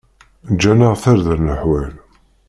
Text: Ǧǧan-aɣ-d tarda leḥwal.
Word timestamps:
Ǧǧan-aɣ-d 0.53 0.99
tarda 1.03 1.35
leḥwal. 1.37 1.93